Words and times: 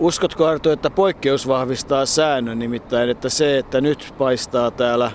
Uskotko 0.00 0.46
Arto, 0.46 0.72
että 0.72 0.90
poikkeus 0.90 1.48
vahvistaa 1.48 2.06
säännön, 2.06 2.58
nimittäin 2.58 3.10
että 3.10 3.28
se, 3.28 3.58
että 3.58 3.80
nyt 3.80 4.14
paistaa 4.18 4.70
täällä 4.70 5.10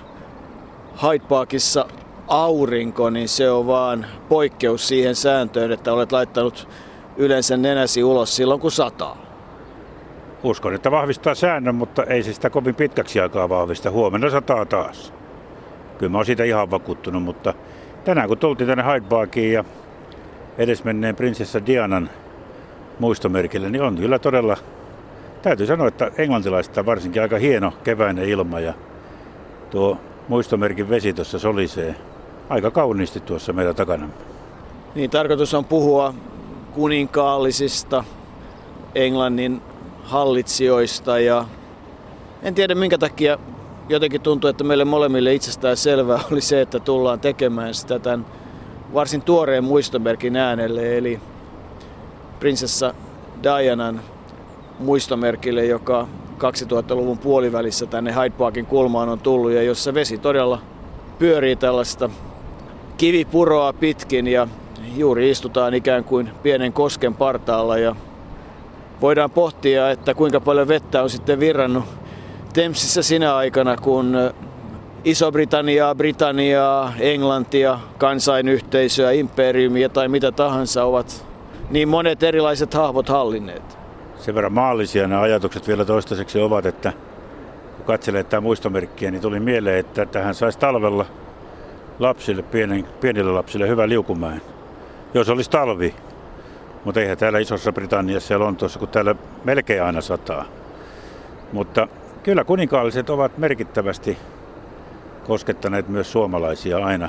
Hyde 1.02 1.24
Parkissa 1.28 1.86
aurinko, 2.28 3.10
niin 3.10 3.28
se 3.28 3.50
on 3.50 3.66
vaan 3.66 4.06
poikkeus 4.28 4.88
siihen 4.88 5.14
sääntöön, 5.14 5.72
että 5.72 5.92
olet 5.92 6.12
laittanut 6.12 6.68
yleensä 7.16 7.56
nenäsi 7.56 8.04
ulos 8.04 8.36
silloin, 8.36 8.60
kun 8.60 8.70
sataa. 8.70 9.16
Uskon, 10.42 10.74
että 10.74 10.90
vahvistaa 10.90 11.34
säännön, 11.34 11.74
mutta 11.74 12.04
ei 12.04 12.22
se 12.22 12.32
sitä 12.32 12.50
kovin 12.50 12.74
pitkäksi 12.74 13.20
aikaa 13.20 13.48
vahvista. 13.48 13.90
Huomenna 13.90 14.30
sataa 14.30 14.66
taas. 14.66 15.12
Kyllä 15.98 16.10
mä 16.10 16.18
oon 16.18 16.26
siitä 16.26 16.44
ihan 16.44 16.70
vakuuttunut, 16.70 17.22
mutta 17.22 17.54
tänään 18.04 18.28
kun 18.28 18.38
tultiin 18.38 18.68
tänne 18.68 18.84
Hyde 18.84 19.06
Parkiin 19.08 19.52
ja 19.52 19.64
edesmenneen 20.58 21.16
prinsessa 21.16 21.66
Dianan 21.66 22.10
muistomerkille, 22.98 23.70
niin 23.70 23.82
on 23.82 23.96
kyllä 23.96 24.18
todella, 24.18 24.56
täytyy 25.42 25.66
sanoa, 25.66 25.88
että 25.88 26.10
englantilaista 26.18 26.86
varsinkin 26.86 27.22
aika 27.22 27.38
hieno 27.38 27.72
keväinen 27.84 28.28
ilma 28.28 28.60
ja 28.60 28.74
tuo 29.70 29.98
muistomerkin 30.28 30.88
vesi 30.88 31.12
tuossa 31.12 31.38
solisee 31.38 31.94
aika 32.48 32.70
kauniisti 32.70 33.20
tuossa 33.20 33.52
meidän 33.52 33.74
takana. 33.74 34.08
Niin, 34.94 35.10
tarkoitus 35.10 35.54
on 35.54 35.64
puhua 35.64 36.14
kuninkaallisista 36.74 38.04
Englannin 38.94 39.62
hallitsijoista 40.02 41.18
ja 41.18 41.44
en 42.42 42.54
tiedä 42.54 42.74
minkä 42.74 42.98
takia 42.98 43.38
jotenkin 43.88 44.20
tuntuu, 44.20 44.50
että 44.50 44.64
meille 44.64 44.84
molemmille 44.84 45.34
itsestään 45.34 45.76
selvää 45.76 46.20
oli 46.32 46.40
se, 46.40 46.60
että 46.60 46.80
tullaan 46.80 47.20
tekemään 47.20 47.74
sitä 47.74 47.98
tämän 47.98 48.26
varsin 48.94 49.22
tuoreen 49.22 49.64
muistomerkin 49.64 50.36
äänelle, 50.36 50.98
eli 50.98 51.20
prinsessa 52.40 52.94
Dianan 53.42 54.00
muistomerkille, 54.78 55.64
joka 55.64 56.08
2000-luvun 56.38 57.18
puolivälissä 57.18 57.86
tänne 57.86 58.14
Hyde 58.14 58.30
Parkin 58.30 58.66
kulmaan 58.66 59.08
on 59.08 59.18
tullut 59.20 59.50
ja 59.50 59.62
jossa 59.62 59.94
vesi 59.94 60.18
todella 60.18 60.62
pyörii 61.18 61.56
tällaista 61.56 62.10
kivipuroa 62.96 63.72
pitkin 63.72 64.26
ja 64.26 64.48
juuri 64.96 65.30
istutaan 65.30 65.74
ikään 65.74 66.04
kuin 66.04 66.30
pienen 66.42 66.72
kosken 66.72 67.14
partaalla 67.14 67.78
ja 67.78 67.96
voidaan 69.00 69.30
pohtia, 69.30 69.90
että 69.90 70.14
kuinka 70.14 70.40
paljon 70.40 70.68
vettä 70.68 71.02
on 71.02 71.10
sitten 71.10 71.40
virrannut 71.40 71.84
Temsissä 72.52 73.02
sinä 73.02 73.36
aikana, 73.36 73.76
kun 73.76 74.16
Iso-Britanniaa, 75.04 75.94
Britanniaa, 75.94 76.92
Englantia, 77.00 77.78
kansainyhteisöä, 77.98 79.12
imperiumia 79.12 79.88
tai 79.88 80.08
mitä 80.08 80.32
tahansa 80.32 80.84
ovat 80.84 81.27
niin 81.70 81.88
monet 81.88 82.22
erilaiset 82.22 82.74
hahmot 82.74 83.08
hallinneet. 83.08 83.78
Sen 84.18 84.34
verran 84.34 84.52
maallisia 84.52 85.08
nämä 85.08 85.20
ajatukset 85.20 85.68
vielä 85.68 85.84
toistaiseksi 85.84 86.40
ovat, 86.40 86.66
että 86.66 86.92
kun 87.76 87.86
katselee 87.86 88.24
tämä 88.24 88.40
muistomerkkiä, 88.40 89.10
niin 89.10 89.22
tuli 89.22 89.40
mieleen, 89.40 89.78
että 89.78 90.06
tähän 90.06 90.34
saisi 90.34 90.58
talvella 90.58 91.06
lapsille, 91.98 92.42
pienen, 92.42 92.86
pienille 93.00 93.32
lapsille 93.32 93.68
hyvä 93.68 93.88
liukumäen. 93.88 94.42
Jos 95.14 95.28
olisi 95.28 95.50
talvi, 95.50 95.94
mutta 96.84 97.00
eihän 97.00 97.18
täällä 97.18 97.38
Isossa 97.38 97.72
Britanniassa 97.72 98.34
ja 98.34 98.38
Lontoossa, 98.38 98.78
kun 98.78 98.88
täällä 98.88 99.14
melkein 99.44 99.82
aina 99.82 100.00
sataa. 100.00 100.44
Mutta 101.52 101.88
kyllä 102.22 102.44
kuninkaalliset 102.44 103.10
ovat 103.10 103.38
merkittävästi 103.38 104.18
koskettaneet 105.26 105.88
myös 105.88 106.12
suomalaisia 106.12 106.78
aina. 106.78 107.08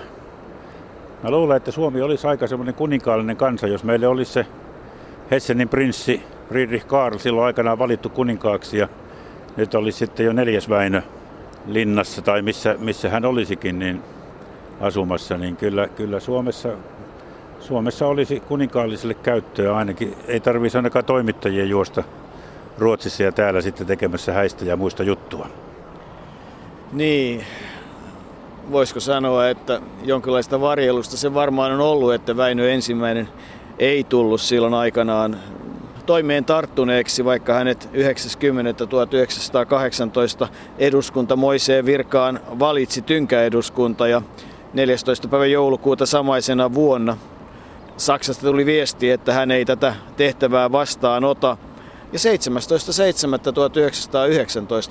Mä 1.23 1.31
luulen, 1.31 1.57
että 1.57 1.71
Suomi 1.71 2.01
olisi 2.01 2.27
aika 2.27 2.47
semmoinen 2.47 2.75
kuninkaallinen 2.75 3.37
kansa, 3.37 3.67
jos 3.67 3.83
meille 3.83 4.07
olisi 4.07 4.33
se 4.33 4.45
Hessenin 5.31 5.69
prinssi 5.69 6.23
Friedrich 6.47 6.87
Karl 6.87 7.17
silloin 7.17 7.45
aikanaan 7.45 7.79
valittu 7.79 8.09
kuninkaaksi 8.09 8.77
ja 8.77 8.87
nyt 9.57 9.75
olisi 9.75 9.97
sitten 9.97 10.25
jo 10.25 10.33
neljäs 10.33 10.69
Väinö 10.69 11.01
linnassa 11.65 12.21
tai 12.21 12.41
missä, 12.41 12.75
missä 12.79 13.09
hän 13.09 13.25
olisikin 13.25 13.79
niin 13.79 14.01
asumassa, 14.81 15.37
niin 15.37 15.55
kyllä, 15.55 15.87
kyllä 15.87 16.19
Suomessa, 16.19 16.69
Suomessa 17.59 18.07
olisi 18.07 18.39
kuninkaalliselle 18.39 19.13
käyttöä 19.13 19.75
ainakin. 19.75 20.15
Ei 20.27 20.39
tarvitsisi 20.39 20.77
ainakaan 20.77 21.05
toimittajien 21.05 21.69
juosta 21.69 22.03
Ruotsissa 22.77 23.23
ja 23.23 23.31
täällä 23.31 23.61
sitten 23.61 23.87
tekemässä 23.87 24.33
häistä 24.33 24.65
ja 24.65 24.75
muista 24.77 25.03
juttua. 25.03 25.47
Niin, 26.93 27.43
voisiko 28.71 28.99
sanoa, 28.99 29.49
että 29.49 29.81
jonkinlaista 30.03 30.61
varjelusta 30.61 31.17
se 31.17 31.33
varmaan 31.33 31.71
on 31.71 31.81
ollut, 31.81 32.13
että 32.13 32.37
Väinö 32.37 32.69
ensimmäinen 32.69 33.29
ei 33.79 34.03
tullut 34.03 34.41
silloin 34.41 34.73
aikanaan 34.73 35.37
toimeen 36.05 36.45
tarttuneeksi, 36.45 37.25
vaikka 37.25 37.53
hänet 37.53 37.89
90. 37.93 38.85
1918 38.87 40.47
eduskunta 40.77 41.35
moiseen 41.35 41.85
virkaan 41.85 42.39
valitsi 42.59 43.01
tynkäeduskunta 43.01 44.07
ja 44.07 44.21
14. 44.73 45.27
päivä 45.27 45.45
joulukuuta 45.45 46.05
samaisena 46.05 46.73
vuonna 46.73 47.17
Saksasta 47.97 48.47
tuli 48.47 48.65
viesti, 48.65 49.11
että 49.11 49.33
hän 49.33 49.51
ei 49.51 49.65
tätä 49.65 49.95
tehtävää 50.17 50.71
vastaan 50.71 51.23
ota. 51.23 51.57
Ja 52.13 52.19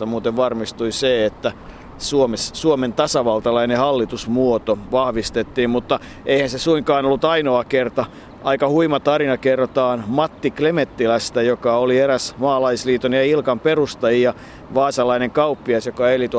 17.7.1919 0.00 0.06
muuten 0.06 0.36
varmistui 0.36 0.92
se, 0.92 1.26
että 1.26 1.52
Suomessa, 1.98 2.54
Suomen 2.54 2.92
tasavaltalainen 2.92 3.78
hallitusmuoto 3.78 4.78
vahvistettiin, 4.92 5.70
mutta 5.70 6.00
eihän 6.26 6.50
se 6.50 6.58
suinkaan 6.58 7.06
ollut 7.06 7.24
ainoa 7.24 7.64
kerta. 7.64 8.04
Aika 8.44 8.68
huima 8.68 9.00
tarina 9.00 9.36
kerrotaan 9.36 10.04
Matti 10.06 10.50
Klemettilästä, 10.50 11.42
joka 11.42 11.76
oli 11.76 11.98
eräs 11.98 12.34
maalaisliiton 12.38 13.12
ja 13.12 13.24
Ilkan 13.24 13.60
perustajia, 13.60 14.34
vaasalainen 14.74 15.30
kauppias, 15.30 15.86
joka 15.86 16.10
eli 16.10 16.26
1875-64, 16.26 16.30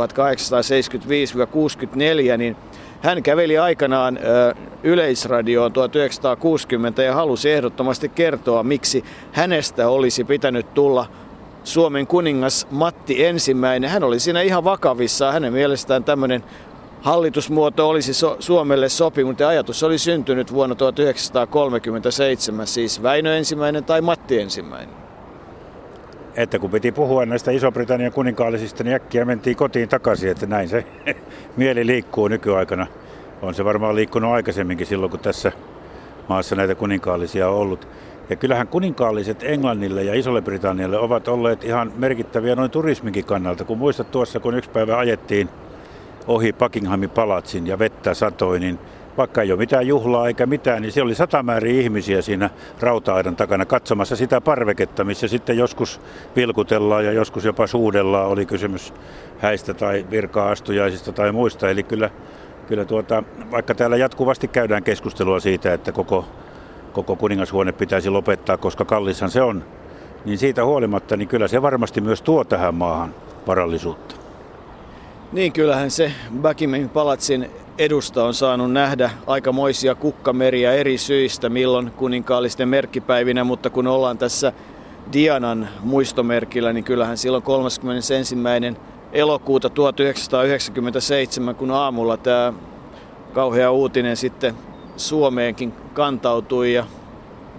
niin 2.38 2.56
hän 3.02 3.24
käveli 3.24 3.58
aikanaan 3.58 4.20
Yleisradioon 4.84 5.74
1960 5.74 7.03
ja 7.03 7.14
halusi 7.14 7.52
ehdottomasti 7.52 8.09
kertoa, 8.09 8.64
miksi 8.64 9.03
hänestä 9.31 9.90
olisi 9.90 10.24
pitänyt 10.24 10.74
tulla 10.74 11.06
Suomen 11.64 12.08
kuningas 12.08 12.68
Matti 12.72 13.25
ensimmäinen. 13.25 13.90
Hän 13.90 14.03
oli 14.03 14.20
siinä 14.20 14.42
ihan 14.42 14.64
vakavissa. 14.64 15.31
Hänen 15.31 15.53
mielestään 15.53 16.03
tämmöinen 16.03 16.44
hallitusmuoto 17.02 17.90
olisi 17.90 18.14
so- 18.14 18.38
Suomelle 18.40 18.90
sopinut 18.90 19.40
ja 19.40 19.47
ajatus 19.47 19.84
oli 19.84 19.97
syntynyt 19.97 20.53
vuonna 20.53 20.75
1937, 20.75 22.68
siis 22.68 23.03
Väinö 23.03 23.38
ensimmäinen 23.38 23.84
tai 23.84 24.02
Matti 24.02 24.40
ensimmäinen. 24.40 24.96
Että 26.36 26.59
kun 26.59 26.72
piti 26.72 26.92
puhua 26.92 27.25
näistä 27.25 27.52
Iso-Britannian 27.52 28.12
kuninkaallisista, 28.12 28.84
niin 28.84 28.96
äkkiä 28.96 29.26
mentiin 29.26 29.56
kotiin 29.56 29.90
takaisin, 29.90 30.31
että 30.31 30.46
näin 30.46 30.70
se 30.70 30.86
mieli 31.58 31.86
liikkuu 31.86 32.28
nykyaikana. 32.28 32.88
On 33.41 33.53
se 33.53 33.66
varmaan 33.66 33.96
liikkunut 33.96 34.31
aikaisemminkin 34.31 34.88
silloin, 34.88 35.12
kun 35.12 35.20
tässä 35.20 35.52
maassa 36.30 36.56
näitä 36.56 36.76
kuninkaallisia 36.76 37.50
on 37.50 37.56
ollut. 37.56 37.88
Ja 38.29 38.35
kyllähän 38.35 38.67
kuninkaalliset 38.67 39.44
Englannille 39.44 40.03
ja 40.03 40.13
Isolle 40.13 40.41
Britannialle 40.41 40.97
ovat 40.97 41.28
olleet 41.28 41.63
ihan 41.63 41.91
merkittäviä 41.95 42.56
noin 42.56 42.72
turisminkin 42.72 43.25
kannalta. 43.25 43.63
Kun 43.63 43.78
muistat 43.78 44.12
tuossa, 44.12 44.40
kun 44.40 44.57
yksi 44.57 44.69
päivä 44.69 44.97
ajettiin 44.97 45.50
ohi 46.28 46.53
Buckinghamin 46.53 47.09
palatsin 47.09 47.67
ja 47.67 47.79
vettä 47.79 48.13
satoi, 48.13 48.59
niin 48.59 48.79
vaikka 49.17 49.41
ei 49.41 49.51
ole 49.51 49.59
mitään 49.59 49.88
juhlaa 49.88 50.28
eikä 50.28 50.45
mitään, 50.45 50.81
niin 50.81 50.91
siellä 50.91 51.07
oli 51.07 51.16
satamäärin 51.16 51.75
ihmisiä 51.75 52.22
siinä 52.22 52.50
rauta-aidan 52.79 53.35
takana 53.35 53.66
katsomassa 53.66 54.16
sitä 54.16 54.41
parveketta, 54.41 55.03
missä 55.03 55.28
sitten 55.28 55.57
joskus 55.57 56.01
vilkutellaan 56.35 57.06
ja 57.06 57.11
joskus 57.11 57.46
jopa 57.46 57.67
suudellaan, 57.67 58.28
oli 58.28 58.46
kysymys 58.46 58.94
häistä 59.40 59.73
tai 59.73 60.06
virka-astujaisista 60.11 61.11
tai 61.11 61.31
muista. 61.31 61.69
Eli 61.69 61.84
kyllä, 61.84 62.09
kyllä 62.67 62.85
tuota, 62.85 63.23
vaikka 63.51 63.75
täällä 63.75 63.97
jatkuvasti 63.97 64.47
käydään 64.47 64.84
keskustelua 64.84 65.40
siitä, 65.40 65.73
että 65.73 65.91
koko 65.91 66.25
koko 66.94 67.16
kuningashuone 67.16 67.72
pitäisi 67.72 68.09
lopettaa, 68.09 68.57
koska 68.57 68.85
kallishan 68.85 69.31
se 69.31 69.41
on, 69.41 69.63
niin 70.25 70.37
siitä 70.37 70.66
huolimatta, 70.66 71.17
niin 71.17 71.28
kyllä 71.28 71.47
se 71.47 71.61
varmasti 71.61 72.02
myös 72.02 72.22
tuo 72.22 72.43
tähän 72.43 72.75
maahan 72.75 73.14
varallisuutta. 73.47 74.16
Niin 75.31 75.53
kyllähän 75.53 75.91
se 75.91 76.11
Buckingham 76.41 76.90
palatsin 76.90 77.49
edusta 77.78 78.23
on 78.23 78.34
saanut 78.34 78.72
nähdä 78.72 79.11
aikamoisia 79.28 79.96
kukkameriä 79.96 80.73
eri 80.73 80.97
syistä, 80.97 81.49
milloin 81.49 81.91
kuninkaallisten 81.91 82.69
merkkipäivinä, 82.69 83.43
mutta 83.43 83.69
kun 83.69 83.87
ollaan 83.87 84.17
tässä 84.17 84.53
Dianan 85.14 85.69
muistomerkillä, 85.84 86.73
niin 86.73 86.84
kyllähän 86.84 87.17
silloin 87.17 87.43
31. 87.43 88.35
elokuuta 89.14 89.69
1997, 89.69 91.55
kun 91.55 91.72
aamulla 91.72 92.17
tämä 92.17 92.53
kauhea 93.34 93.72
uutinen 93.72 94.17
sitten 94.17 94.55
Suomeenkin 94.99 95.73
kantautui 95.93 96.73
ja 96.73 96.85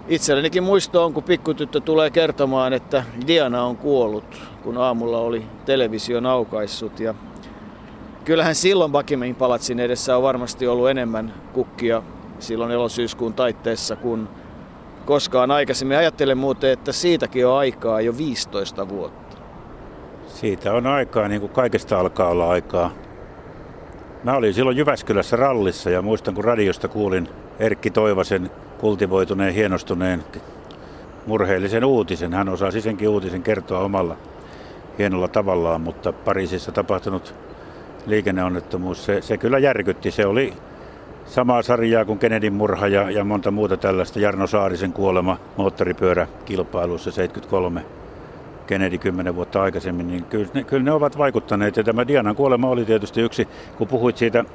itsellenikin 0.07 0.63
muisto 0.63 1.05
on, 1.05 1.13
kun 1.13 1.23
pikkutyttö 1.23 1.79
tulee 1.79 2.09
kertomaan, 2.09 2.73
että 2.73 3.03
Diana 3.27 3.63
on 3.63 3.77
kuollut, 3.77 4.41
kun 4.63 4.77
aamulla 4.77 5.17
oli 5.17 5.45
television 5.65 6.25
aukaissut. 6.25 6.99
Ja 6.99 7.13
kyllähän 8.25 8.55
silloin 8.55 8.91
Buckinghamin 8.91 9.35
palatsin 9.35 9.79
edessä 9.79 10.17
on 10.17 10.23
varmasti 10.23 10.67
ollut 10.67 10.89
enemmän 10.89 11.33
kukkia 11.53 12.03
silloin 12.39 12.71
elosyyskuun 12.71 13.33
taitteessa 13.33 13.95
kuin 13.95 14.27
koskaan 15.05 15.51
aikaisemmin. 15.51 15.97
Ajattelen 15.97 16.37
muuten, 16.37 16.71
että 16.71 16.91
siitäkin 16.91 17.47
on 17.47 17.57
aikaa 17.57 18.01
jo 18.01 18.17
15 18.17 18.89
vuotta. 18.89 19.37
Siitä 20.27 20.73
on 20.73 20.87
aikaa, 20.87 21.27
niin 21.27 21.41
kuin 21.41 21.53
kaikesta 21.53 21.99
alkaa 21.99 22.29
olla 22.29 22.49
aikaa. 22.49 22.91
Mä 24.23 24.35
olin 24.35 24.53
silloin 24.53 24.77
Jyväskylässä 24.77 25.35
rallissa 25.35 25.89
ja 25.89 26.01
muistan, 26.01 26.33
kun 26.33 26.43
radiosta 26.43 26.87
kuulin 26.87 27.27
Erkki 27.59 27.91
Toivasen 27.91 28.51
kultivoituneen, 28.79 29.53
hienostuneen, 29.53 30.23
murheellisen 31.27 31.85
uutisen. 31.85 32.33
Hän 32.33 32.49
osasi 32.49 32.81
senkin 32.81 33.09
uutisen 33.09 33.43
kertoa 33.43 33.79
omalla 33.79 34.17
hienolla 34.97 35.27
tavallaan, 35.27 35.81
mutta 35.81 36.13
Pariisissa 36.13 36.71
tapahtunut 36.71 37.35
liikenneonnettomuus, 38.05 39.05
se, 39.05 39.21
se 39.21 39.37
kyllä 39.37 39.59
järkytti. 39.59 40.11
Se 40.11 40.25
oli 40.25 40.53
samaa 41.25 41.61
sarjaa 41.61 42.05
kuin 42.05 42.19
Kennedyn 42.19 42.53
murha 42.53 42.87
ja, 42.87 43.11
ja 43.11 43.23
monta 43.23 43.51
muuta 43.51 43.77
tällaista. 43.77 44.19
Jarno 44.19 44.47
Saarisen 44.47 44.93
kuolema 44.93 45.37
moottoripyöräkilpailussa 45.57 47.11
73. 47.11 47.85
Kennedy 48.71 48.97
10 48.97 49.35
vuotta 49.35 49.61
aikaisemmin, 49.61 50.07
niin 50.07 50.23
kyllä 50.25 50.47
ne, 50.53 50.63
kyllä 50.63 50.83
ne 50.83 50.91
ovat 50.91 51.17
vaikuttaneet. 51.17 51.77
Ja 51.77 51.83
tämä 51.83 52.07
Dianan 52.07 52.35
kuolema 52.35 52.69
oli 52.69 52.85
tietysti 52.85 53.21
yksi, 53.21 53.47
kun 53.77 53.87
puhuit 53.87 54.17
siitä, 54.17 54.45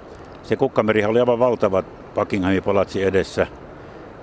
se 0.43 0.57
kukkamerihan 0.57 1.11
oli 1.11 1.21
aivan 1.21 1.39
valtava 1.39 1.83
Buckinghamin 2.15 2.63
palatsi 2.63 3.03
edessä. 3.03 3.47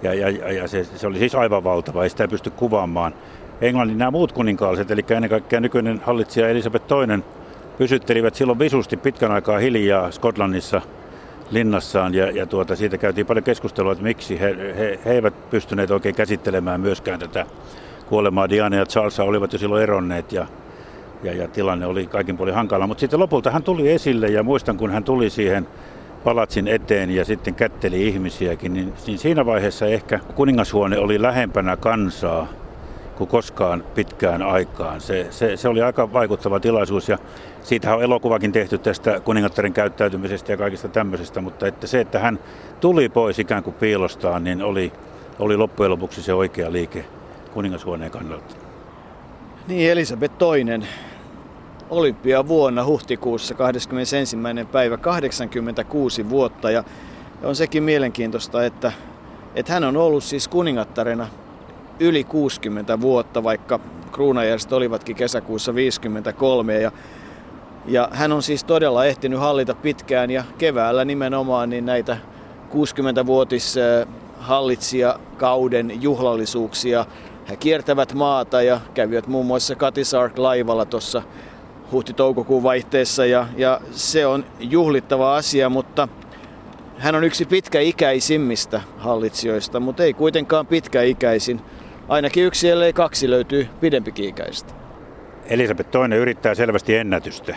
Ja, 0.02 0.14
ja, 0.14 0.52
ja 0.54 0.68
se, 0.68 0.84
se, 0.84 1.08
oli 1.08 1.20
siis 1.20 1.36
aivan 1.36 1.64
valtava, 1.64 2.04
ei 2.04 2.10
sitä 2.10 2.28
pysty 2.28 2.50
kuvaamaan. 2.50 3.14
Englannin 3.62 3.98
nämä 3.98 4.12
muut 4.12 4.32
kuninkaalliset, 4.32 4.92
eli 4.92 5.06
ennen 5.10 5.30
kaikkea 5.30 5.60
nykyinen 5.60 6.02
hallitsija 6.06 6.50
Elisabeth 6.50 6.86
II, 6.92 7.24
pysyttelivät 7.78 8.36
silloin 8.36 8.60
visusti 8.60 8.98
pitkän 8.98 9.32
aikaa 9.32 9.58
hiljaa 9.58 10.12
Skotlannissa 10.12 10.82
linnassaan 11.52 12.14
ja, 12.14 12.32
ja 12.32 12.46
tuota, 12.46 12.76
siitä 12.76 12.98
käytiin 12.98 13.26
paljon 13.26 13.44
keskustelua, 13.44 13.92
että 13.92 14.04
miksi 14.04 14.40
he, 14.40 14.56
he, 14.78 15.00
he 15.06 15.14
eivät 15.14 15.50
pystyneet 15.50 15.92
oikein 15.92 16.16
käsittelemään 16.16 16.82
myöskään 16.82 17.20
tätä 17.20 17.46
kuolemaa. 18.14 18.50
Diana 18.50 18.76
ja 18.76 18.86
Charles 18.86 19.20
olivat 19.20 19.54
jo 19.54 19.60
silloin 19.60 19.84
eronneet 19.84 20.32
ja, 20.32 20.46
ja, 21.24 21.34
ja 21.34 21.48
tilanne 21.48 21.86
oli 21.86 22.08
kaikin 22.08 22.38
puolin 22.38 22.54
hankala. 22.54 22.88
Mutta 22.88 23.00
sitten 23.00 23.20
lopulta 23.20 23.52
hän 23.52 23.64
tuli 23.64 23.92
esille 23.92 24.28
ja 24.28 24.44
muistan, 24.44 24.78
kun 24.78 24.92
hän 24.92 25.04
tuli 25.04 25.30
siihen 25.30 25.68
palatsin 26.24 26.68
eteen 26.68 27.10
ja 27.12 27.26
sitten 27.26 27.56
kätteli 27.56 28.08
ihmisiäkin, 28.08 28.74
niin, 28.74 28.94
niin 29.08 29.18
siinä 29.18 29.46
vaiheessa 29.46 29.86
ehkä 29.86 30.20
kuningashuone 30.36 30.98
oli 30.98 31.22
lähempänä 31.22 31.78
kansaa 31.78 32.48
kuin 33.16 33.28
koskaan 33.28 33.84
pitkään 33.96 34.42
aikaan. 34.42 35.02
Se, 35.02 35.28
se, 35.30 35.58
se 35.58 35.68
oli 35.68 35.82
aika 35.82 36.14
vaikuttava 36.14 36.60
tilaisuus 36.60 37.10
ja 37.10 37.18
siitähän 37.62 37.98
on 37.98 38.04
elokuvakin 38.04 38.52
tehty 38.52 38.78
tästä 38.78 39.20
kuningattaren 39.20 39.74
käyttäytymisestä 39.74 40.52
ja 40.52 40.58
kaikista 40.58 40.88
tämmöisestä, 40.88 41.42
mutta 41.42 41.68
että 41.68 41.88
se, 41.88 42.00
että 42.00 42.20
hän 42.20 42.40
tuli 42.80 43.10
pois 43.10 43.40
ikään 43.40 43.64
kuin 43.64 43.74
piilostaan, 43.74 44.44
niin 44.44 44.62
oli, 44.62 44.92
oli 45.40 45.58
loppujen 45.58 45.92
lopuksi 45.92 46.24
se 46.24 46.34
oikea 46.34 46.72
liike 46.72 47.06
kuningashuoneen 47.54 48.12
kannalta. 48.12 48.56
Niin, 49.68 49.92
Elisabeth 49.92 50.36
II 50.42 50.88
olympia 51.90 52.48
vuonna 52.48 52.86
huhtikuussa 52.86 53.54
21. 53.54 54.38
päivä 54.72 54.98
86 54.98 56.30
vuotta 56.30 56.72
ja 56.72 56.84
on 57.44 57.56
sekin 57.56 57.84
mielenkiintoista, 57.84 58.66
että, 58.66 58.92
että 59.56 59.74
hän 59.74 59.84
on 59.84 59.98
ollut 59.98 60.24
siis 60.24 60.48
kuningattarena 60.48 61.28
yli 62.00 62.24
60 62.24 63.02
vuotta, 63.02 63.44
vaikka 63.44 63.80
kruunajärjestöt 64.12 64.74
olivatkin 64.74 65.16
kesäkuussa 65.16 65.76
53 65.76 66.80
ja 66.80 66.92
ja 67.86 68.10
hän 68.12 68.32
on 68.32 68.44
siis 68.44 68.64
todella 68.64 69.06
ehtinyt 69.06 69.40
hallita 69.40 69.76
pitkään 69.76 70.32
ja 70.32 70.44
keväällä 70.58 71.06
nimenomaan 71.06 71.70
niin 71.70 71.86
näitä 71.86 72.18
60-vuotis 72.72 73.76
hallitsijakauden 74.40 76.02
juhlallisuuksia. 76.02 77.06
He 77.50 77.56
kiertävät 77.56 78.14
maata 78.14 78.62
ja 78.62 78.80
kävivät 78.94 79.28
muun 79.28 79.46
muassa 79.46 79.76
Katisark-laivalla 79.76 80.86
tuossa 80.86 81.22
huhti-toukokuun 81.92 82.64
vaihteessa 82.64 83.26
ja, 83.26 83.48
ja 83.58 83.82
se 83.92 84.28
on 84.28 84.46
juhlittava 84.60 85.36
asia, 85.36 85.70
mutta 85.70 86.08
hän 86.98 87.16
on 87.16 87.24
yksi 87.24 87.46
pitkäikäisimmistä 87.46 88.82
hallitsijoista, 88.98 89.80
mutta 89.80 90.04
ei 90.04 90.14
kuitenkaan 90.14 90.68
pitkäikäisin. 90.68 91.62
Ainakin 92.08 92.46
yksi, 92.46 92.70
ellei 92.70 92.94
kaksi 92.94 93.30
löytyy 93.30 93.68
pidempikin 93.80 94.30
ikäistä. 94.30 94.74
Elisabeth 95.46 95.90
II 95.96 96.18
yrittää 96.18 96.56
selvästi 96.56 96.96
ennätystä. 96.96 97.56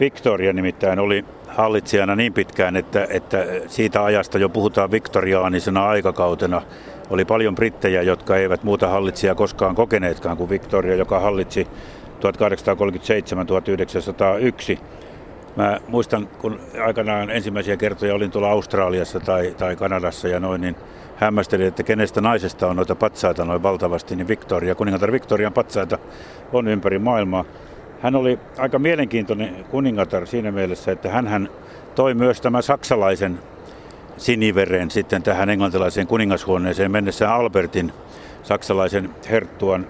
Victoria 0.00 0.52
nimittäin 0.52 0.98
oli 0.98 1.24
hallitsijana 1.56 2.16
niin 2.16 2.32
pitkään, 2.32 2.76
että, 2.76 3.06
että 3.10 3.46
siitä 3.66 4.04
ajasta 4.04 4.38
jo 4.38 4.48
puhutaan 4.48 4.90
viktoriaanisena 4.90 5.88
aikakautena. 5.88 6.62
Oli 7.10 7.24
paljon 7.24 7.54
brittejä, 7.54 8.02
jotka 8.02 8.36
eivät 8.36 8.64
muuta 8.64 8.88
hallitsijaa 8.88 9.34
koskaan 9.34 9.74
kokeneetkaan 9.74 10.36
kuin 10.36 10.50
Victoria, 10.50 10.94
joka 10.94 11.20
hallitsi 11.20 11.68
1837-1901. 14.76 14.78
Mä 15.56 15.80
muistan, 15.88 16.26
kun 16.26 16.60
aikanaan 16.84 17.30
ensimmäisiä 17.30 17.76
kertoja 17.76 18.14
olin 18.14 18.30
tuolla 18.30 18.50
Australiassa 18.50 19.20
tai, 19.20 19.54
tai 19.58 19.76
Kanadassa 19.76 20.28
ja 20.28 20.40
noin, 20.40 20.60
niin 20.60 20.76
hämmästelin, 21.16 21.66
että 21.66 21.82
kenestä 21.82 22.20
naisesta 22.20 22.66
on 22.66 22.76
noita 22.76 22.94
patsaita 22.94 23.44
noin 23.44 23.62
valtavasti, 23.62 24.16
niin 24.16 24.28
Victoria, 24.28 24.74
kuningatar 24.74 25.12
Victorian 25.12 25.52
patsaita 25.52 25.98
on 26.52 26.68
ympäri 26.68 26.98
maailmaa. 26.98 27.44
Hän 28.02 28.14
oli 28.14 28.38
aika 28.58 28.78
mielenkiintoinen 28.78 29.64
kuningatar 29.70 30.26
siinä 30.26 30.52
mielessä, 30.52 30.92
että 30.92 31.08
hän 31.08 31.48
toi 31.94 32.14
myös 32.14 32.40
tämän 32.40 32.62
saksalaisen 32.62 33.38
siniveren 34.16 34.90
sitten 34.90 35.22
tähän 35.22 35.50
englantilaiseen 35.50 36.06
kuningashuoneeseen 36.06 36.90
mennessään 36.90 37.32
Albertin, 37.32 37.92
saksalaisen 38.42 39.10
herttuan 39.30 39.86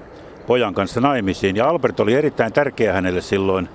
pojan 0.46 0.74
kanssa 0.74 1.00
naimisiin. 1.00 1.56
Ja 1.56 1.68
Albert 1.68 2.00
oli 2.00 2.14
erittäin 2.14 2.52
tärkeä 2.52 2.92
hänelle 2.92 3.20
silloin 3.20 3.68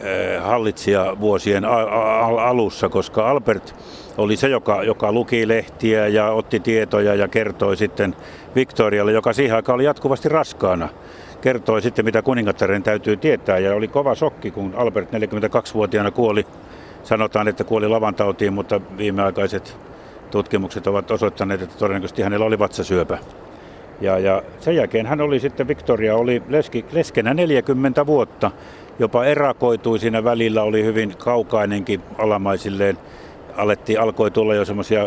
eh, 0.00 0.42
hallitsija 0.42 1.16
vuosien 1.20 1.64
alussa, 2.44 2.88
koska 2.88 3.30
Albert 3.30 3.74
oli 4.18 4.36
se, 4.36 4.48
joka, 4.48 4.82
joka 4.82 5.12
luki 5.12 5.48
lehtiä 5.48 6.06
ja 6.06 6.30
otti 6.30 6.60
tietoja 6.60 7.14
ja 7.14 7.28
kertoi 7.28 7.76
sitten 7.76 8.16
Victorialle, 8.54 9.12
joka 9.12 9.32
siihen 9.32 9.56
aikaan 9.56 9.74
oli 9.74 9.84
jatkuvasti 9.84 10.28
raskaana. 10.28 10.88
Kertoi 11.44 11.82
sitten, 11.82 12.04
mitä 12.04 12.22
kuningattaren 12.22 12.82
täytyy 12.82 13.16
tietää 13.16 13.58
ja 13.58 13.74
oli 13.74 13.88
kova 13.88 14.14
sokki, 14.14 14.50
kun 14.50 14.74
Albert 14.76 15.12
42-vuotiaana 15.12 16.10
kuoli. 16.10 16.46
Sanotaan, 17.02 17.48
että 17.48 17.64
kuoli 17.64 17.88
lavantautiin, 17.88 18.52
mutta 18.52 18.80
viimeaikaiset 18.96 19.76
tutkimukset 20.30 20.86
ovat 20.86 21.10
osoittaneet, 21.10 21.62
että 21.62 21.78
todennäköisesti 21.78 22.22
hänellä 22.22 22.46
oli 22.46 22.58
vatsasyöpä. 22.58 23.18
Ja, 24.00 24.18
ja 24.18 24.42
sen 24.60 24.76
jälkeen 24.76 25.06
hän 25.06 25.20
oli 25.20 25.40
sitten, 25.40 25.68
Victoria 25.68 26.16
oli 26.16 26.42
leski, 26.48 26.84
leskenä 26.92 27.34
40 27.34 28.06
vuotta, 28.06 28.50
jopa 28.98 29.24
erakoitui 29.24 29.98
siinä 29.98 30.24
välillä, 30.24 30.62
oli 30.62 30.84
hyvin 30.84 31.16
kaukainenkin 31.16 32.00
alamaisilleen 32.18 32.98
alettiin, 33.56 34.00
alkoi 34.00 34.30
tulla 34.30 34.54
jo 34.54 34.64
semmoisia 34.64 35.04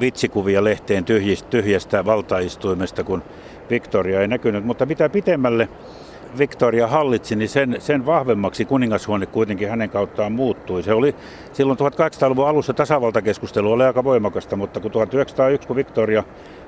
vitsikuvia 0.00 0.64
lehteen 0.64 1.04
tyhjistä, 1.04 1.50
tyhjästä 1.50 2.04
valtaistuimesta, 2.04 3.04
kun 3.04 3.22
Victoria 3.70 4.20
ei 4.20 4.28
näkynyt. 4.28 4.64
Mutta 4.64 4.86
mitä 4.86 5.08
pitemmälle 5.08 5.68
Victoria 6.38 6.86
hallitsi, 6.86 7.36
niin 7.36 7.48
sen, 7.48 7.76
sen 7.78 8.06
vahvemmaksi 8.06 8.64
kuningashuone 8.64 9.26
kuitenkin 9.26 9.68
hänen 9.68 9.90
kauttaan 9.90 10.32
muuttui. 10.32 10.82
Se 10.82 10.92
oli 10.92 11.14
silloin 11.52 11.78
1800-luvun 11.78 12.48
alussa 12.48 12.74
tasavaltakeskustelu 12.74 13.72
oli 13.72 13.84
aika 13.84 14.04
voimakasta, 14.04 14.56
mutta 14.56 14.80
kun 14.80 14.90
1901, 14.90 15.68
kun 15.68 15.76
Victoria 15.76 16.24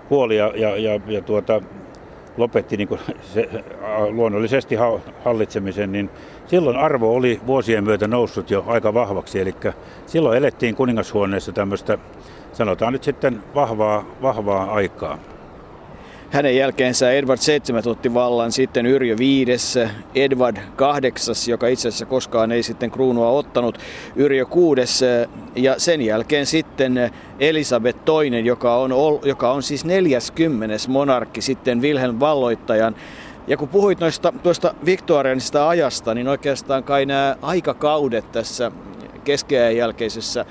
kuoli 0.08 0.36
ja, 0.36 0.52
ja, 0.56 0.76
ja, 0.76 1.00
ja 1.06 1.22
tuota, 1.22 1.60
lopetti 2.36 2.76
niin 2.76 2.88
se, 3.22 3.48
luonnollisesti 4.10 4.76
hallitsemisen, 5.24 5.92
niin 5.92 6.10
silloin 6.46 6.76
arvo 6.76 7.14
oli 7.14 7.40
vuosien 7.46 7.84
myötä 7.84 8.08
noussut 8.08 8.50
jo 8.50 8.64
aika 8.66 8.94
vahvaksi. 8.94 9.40
Eli 9.40 9.54
silloin 10.06 10.38
elettiin 10.38 10.74
kuningashuoneessa 10.74 11.52
tämmöistä, 11.52 11.98
sanotaan 12.52 12.92
nyt 12.92 13.02
sitten 13.02 13.42
vahvaa, 13.54 14.04
vahvaa 14.22 14.72
aikaa. 14.72 15.18
Hänen 16.34 16.56
jälkeensä 16.56 17.12
Edward 17.12 17.40
7 17.40 17.82
otti 17.86 18.14
vallan, 18.14 18.52
sitten 18.52 18.86
Yrjö 18.86 19.16
5, 19.18 19.80
Edward 20.14 20.56
8, 20.76 21.34
joka 21.48 21.66
itse 21.66 21.88
asiassa 21.88 22.06
koskaan 22.06 22.52
ei 22.52 22.62
sitten 22.62 22.90
kruunua 22.90 23.30
ottanut, 23.30 23.78
Yrjö 24.16 24.46
6 24.46 25.04
ja 25.56 25.74
sen 25.78 26.02
jälkeen 26.02 26.46
sitten 26.46 27.10
Elisabeth 27.40 27.98
II, 28.22 28.44
joka 28.44 28.76
on, 28.76 28.90
joka 29.24 29.52
on 29.52 29.62
siis 29.62 29.84
40. 29.84 30.76
monarkki 30.88 31.40
sitten 31.40 31.82
Wilhelm 31.82 32.20
valloittajan. 32.20 32.94
Ja 33.46 33.56
kun 33.56 33.68
puhuit 33.68 34.00
noista, 34.00 34.32
tuosta 34.42 34.74
viktorianisesta 34.84 35.68
ajasta, 35.68 36.14
niin 36.14 36.28
oikeastaan 36.28 36.84
kai 36.84 37.06
nämä 37.06 37.36
aikakaudet 37.42 38.32
tässä 38.32 38.72
keskiajan 39.24 39.76
jälkeisessä 39.76 40.44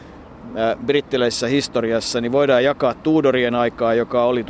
brittiläisessä 0.85 1.47
historiassa, 1.47 2.21
niin 2.21 2.31
voidaan 2.31 2.63
jakaa 2.63 2.93
Tudorien 2.93 3.55
aikaa, 3.55 3.93
joka 3.93 4.23
oli 4.23 4.41
1485-1603. 4.41 4.45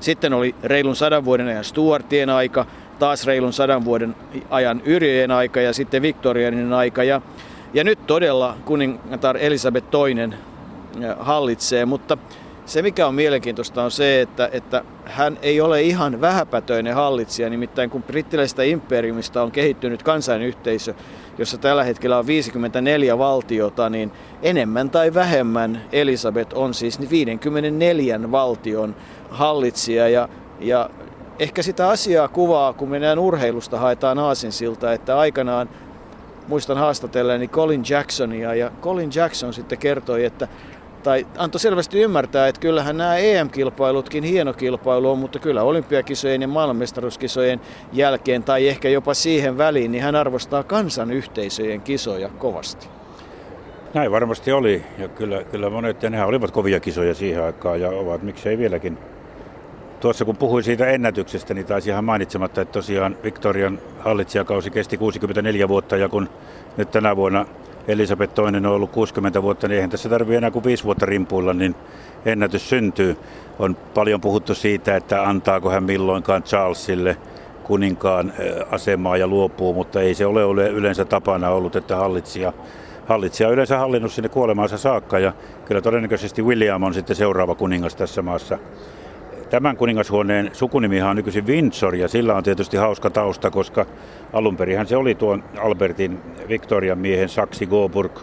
Sitten 0.00 0.32
oli 0.32 0.54
reilun 0.62 0.96
sadan 0.96 1.24
vuoden 1.24 1.46
ajan 1.46 1.64
Stuartien 1.64 2.30
aika, 2.30 2.66
taas 2.98 3.26
reilun 3.26 3.52
sadan 3.52 3.84
vuoden 3.84 4.16
ajan 4.50 4.82
Yrjöjen 4.84 5.30
aika 5.30 5.60
ja 5.60 5.72
sitten 5.72 6.02
Victorianin 6.02 6.72
aika. 6.72 7.04
Ja, 7.04 7.20
ja 7.74 7.84
nyt 7.84 8.06
todella 8.06 8.56
kuningatar 8.64 9.36
Elisabeth 9.36 9.88
II 9.94 10.28
hallitsee, 11.18 11.84
mutta 11.84 12.18
se 12.66 12.82
mikä 12.82 13.06
on 13.06 13.14
mielenkiintoista 13.14 13.82
on 13.82 13.90
se, 13.90 14.20
että, 14.20 14.48
että 14.52 14.84
hän 15.04 15.38
ei 15.42 15.60
ole 15.60 15.82
ihan 15.82 16.20
vähäpätöinen 16.20 16.94
hallitsija, 16.94 17.50
nimittäin 17.50 17.90
kun 17.90 18.02
brittiläisestä 18.02 18.62
imperiumista 18.62 19.42
on 19.42 19.52
kehittynyt 19.52 20.02
kansainyhteisö, 20.02 20.94
jossa 21.38 21.58
tällä 21.58 21.84
hetkellä 21.84 22.18
on 22.18 22.26
54 22.26 23.18
valtiota, 23.18 23.90
niin 23.90 24.12
enemmän 24.42 24.90
tai 24.90 25.14
vähemmän 25.14 25.82
Elisabeth 25.92 26.56
on 26.56 26.74
siis 26.74 27.10
54 27.10 28.30
valtion 28.30 28.96
hallitsija. 29.30 30.08
Ja, 30.08 30.28
ja 30.60 30.90
ehkä 31.38 31.62
sitä 31.62 31.88
asiaa 31.88 32.28
kuvaa, 32.28 32.72
kun 32.72 32.88
mennään 32.88 33.18
urheilusta, 33.18 33.78
haetaan 33.78 34.18
aasinsilta, 34.18 34.92
että 34.92 35.18
aikanaan 35.18 35.68
muistan 36.48 36.78
haastatelleni 36.78 37.48
Colin 37.48 37.82
Jacksonia 37.88 38.54
ja 38.54 38.70
Colin 38.82 39.10
Jackson 39.14 39.54
sitten 39.54 39.78
kertoi, 39.78 40.24
että 40.24 40.48
tai 41.04 41.26
antoi 41.38 41.60
selvästi 41.60 42.00
ymmärtää, 42.00 42.48
että 42.48 42.60
kyllähän 42.60 42.96
nämä 42.96 43.16
EM-kilpailutkin 43.16 44.24
hieno 44.24 44.52
kilpailu 44.52 45.10
on, 45.10 45.18
mutta 45.18 45.38
kyllä 45.38 45.62
olympiakisojen 45.62 46.42
ja 46.42 46.48
maailmanmestaruuskisojen 46.48 47.60
jälkeen 47.92 48.42
tai 48.42 48.68
ehkä 48.68 48.88
jopa 48.88 49.14
siihen 49.14 49.58
väliin, 49.58 49.92
niin 49.92 50.04
hän 50.04 50.14
arvostaa 50.16 50.62
kansanyhteisöjen 50.62 51.80
kisoja 51.80 52.28
kovasti. 52.28 52.88
Näin 53.94 54.10
varmasti 54.10 54.52
oli 54.52 54.82
ja 54.98 55.08
kyllä, 55.08 55.44
kyllä 55.44 55.70
monet, 55.70 56.02
ja 56.02 56.10
nehän 56.10 56.28
olivat 56.28 56.50
kovia 56.50 56.80
kisoja 56.80 57.14
siihen 57.14 57.44
aikaan 57.44 57.80
ja 57.80 57.88
ovat 57.88 58.22
miksei 58.22 58.58
vieläkin. 58.58 58.98
Tuossa 60.00 60.24
kun 60.24 60.36
puhuin 60.36 60.64
siitä 60.64 60.86
ennätyksestä, 60.86 61.54
niin 61.54 61.66
taisi 61.66 61.90
ihan 61.90 62.04
mainitsematta, 62.04 62.60
että 62.60 62.72
tosiaan 62.72 63.16
Victorian 63.22 63.78
hallitsijakausi 63.98 64.70
kesti 64.70 64.96
64 64.96 65.68
vuotta 65.68 65.96
ja 65.96 66.08
kun 66.08 66.28
nyt 66.76 66.90
tänä 66.90 67.16
vuonna 67.16 67.46
Elisabeth 67.88 68.40
II 68.40 68.46
on 68.46 68.66
ollut 68.66 68.90
60 68.90 69.42
vuotta, 69.42 69.68
niin 69.68 69.76
eihän 69.76 69.90
tässä 69.90 70.08
tarvitse 70.08 70.36
enää 70.36 70.50
kuin 70.50 70.64
5 70.64 70.84
vuotta 70.84 71.06
rimpuilla, 71.06 71.54
niin 71.54 71.74
ennätys 72.24 72.68
syntyy. 72.68 73.16
On 73.58 73.76
paljon 73.94 74.20
puhuttu 74.20 74.54
siitä, 74.54 74.96
että 74.96 75.22
antaako 75.22 75.70
hän 75.70 75.84
milloinkaan 75.84 76.42
Charlesille 76.42 77.16
kuninkaan 77.62 78.32
asemaa 78.70 79.16
ja 79.16 79.26
luopuu, 79.26 79.74
mutta 79.74 80.00
ei 80.00 80.14
se 80.14 80.26
ole 80.26 80.68
yleensä 80.68 81.04
tapana 81.04 81.50
ollut, 81.50 81.76
että 81.76 81.96
hallitsija, 81.96 82.52
hallitsija 83.06 83.48
on 83.48 83.52
yleensä 83.54 83.78
hallinnut 83.78 84.12
sinne 84.12 84.28
kuolemaansa 84.28 84.78
saakka 84.78 85.18
ja 85.18 85.32
kyllä 85.64 85.80
todennäköisesti 85.80 86.42
William 86.42 86.82
on 86.82 86.94
sitten 86.94 87.16
seuraava 87.16 87.54
kuningas 87.54 87.94
tässä 87.96 88.22
maassa. 88.22 88.58
Tämän 89.50 89.76
kuningashuoneen 89.76 90.50
sukunimihan 90.52 91.10
on 91.10 91.16
nykyisin 91.16 91.46
Windsor 91.46 91.94
ja 91.94 92.08
sillä 92.08 92.34
on 92.34 92.44
tietysti 92.44 92.76
hauska 92.76 93.10
tausta, 93.10 93.50
koska 93.50 93.86
alun 94.32 94.56
perin 94.56 94.86
se 94.86 94.96
oli 94.96 95.14
tuon 95.14 95.44
Albertin 95.58 96.18
Victorian 96.48 96.98
miehen 96.98 97.28
Saksi 97.28 97.66
Goburg 97.66 98.18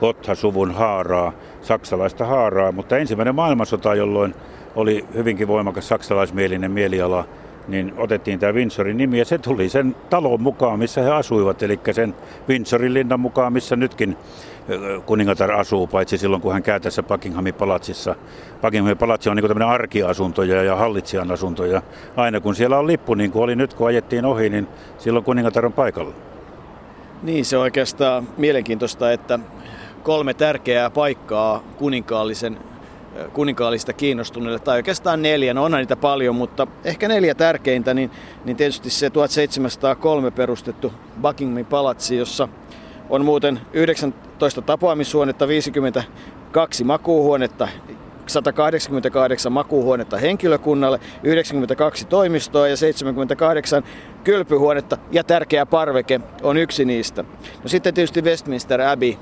Gotha-suvun 0.00 0.74
haaraa, 0.74 1.32
saksalaista 1.62 2.26
haaraa, 2.26 2.72
mutta 2.72 2.98
ensimmäinen 2.98 3.34
maailmansota, 3.34 3.94
jolloin 3.94 4.34
oli 4.74 5.04
hyvinkin 5.14 5.48
voimakas 5.48 5.88
saksalaismielinen 5.88 6.70
mieliala, 6.70 7.24
niin 7.68 7.92
otettiin 7.96 8.38
tämä 8.38 8.52
Windsorin 8.52 8.96
nimi 8.96 9.18
ja 9.18 9.24
se 9.24 9.38
tuli 9.38 9.68
sen 9.68 9.96
talon 10.10 10.42
mukaan, 10.42 10.78
missä 10.78 11.02
he 11.02 11.10
asuivat, 11.10 11.62
eli 11.62 11.80
sen 11.92 12.14
Windsorin 12.48 12.94
linnan 12.94 13.20
mukaan, 13.20 13.52
missä 13.52 13.76
nytkin 13.76 14.16
kuningatar 15.06 15.52
asuu, 15.52 15.86
paitsi 15.86 16.18
silloin 16.18 16.42
kun 16.42 16.52
hän 16.52 16.62
käy 16.62 16.80
tässä 16.80 17.02
Buckinghamin 17.02 17.54
palatsissa. 17.54 18.14
Buckinghamin 18.62 18.98
palatsi 18.98 19.30
on 19.30 19.36
niin 19.36 19.48
tämmöinen 19.48 19.68
arkiasuntoja 19.68 20.62
ja 20.62 20.76
hallitsijan 20.76 21.30
asuntoja. 21.30 21.82
Aina 22.16 22.40
kun 22.40 22.54
siellä 22.54 22.78
on 22.78 22.86
lippu, 22.86 23.14
niin 23.14 23.32
kuin 23.32 23.42
oli 23.42 23.56
nyt 23.56 23.74
kun 23.74 23.86
ajettiin 23.86 24.24
ohi, 24.24 24.48
niin 24.48 24.68
silloin 24.98 25.24
kuningatar 25.24 25.66
on 25.66 25.72
paikalla. 25.72 26.14
Niin, 27.22 27.44
se 27.44 27.56
on 27.56 27.62
oikeastaan 27.62 28.28
mielenkiintoista, 28.36 29.12
että 29.12 29.38
kolme 30.02 30.34
tärkeää 30.34 30.90
paikkaa 30.90 31.62
kuninkaallisen 31.78 32.58
kuninkaallista 33.32 33.92
kiinnostuneille, 33.92 34.58
tai 34.58 34.76
oikeastaan 34.76 35.22
neljä, 35.22 35.54
no 35.54 35.64
onhan 35.64 35.80
niitä 35.80 35.96
paljon, 35.96 36.34
mutta 36.34 36.66
ehkä 36.84 37.08
neljä 37.08 37.34
tärkeintä, 37.34 37.94
niin, 37.94 38.10
niin 38.44 38.56
tietysti 38.56 38.90
se 38.90 39.10
1703 39.10 40.30
perustettu 40.30 40.92
Buckinghamin 41.22 41.66
palatsi, 41.66 42.16
jossa 42.16 42.48
on 43.10 43.24
muuten 43.24 43.60
19 44.34 44.62
tapaamishuonetta, 44.62 45.48
52 45.48 46.84
makuuhuonetta, 46.84 47.68
188 48.26 49.52
makuuhuonetta 49.52 50.16
henkilökunnalle, 50.16 51.00
92 51.22 52.06
toimistoa 52.06 52.68
ja 52.68 52.76
78 52.76 53.82
kylpyhuonetta 54.24 54.98
ja 55.12 55.24
tärkeä 55.24 55.66
parveke 55.66 56.20
on 56.42 56.56
yksi 56.56 56.84
niistä. 56.84 57.24
No 57.62 57.68
sitten 57.68 57.94
tietysti 57.94 58.22
Westminster 58.22 58.80
Abbey, 58.80 59.14